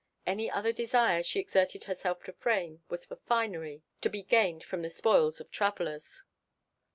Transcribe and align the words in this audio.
Any 0.25 0.49
other 0.49 0.71
desire 0.71 1.21
she 1.21 1.39
exerted 1.39 1.83
herself 1.83 2.23
to 2.23 2.33
frame 2.33 2.81
was 2.89 3.05
for 3.05 3.17
finery 3.17 3.83
to 4.01 4.09
be 4.09 4.23
gained 4.23 4.63
from 4.63 4.81
the 4.81 4.89
spoils 4.89 5.39
of 5.39 5.51
travellers. 5.51 6.23